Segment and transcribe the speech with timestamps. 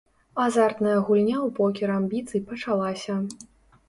[0.43, 3.19] Азартная гульня ў покер амбіцый пачалася.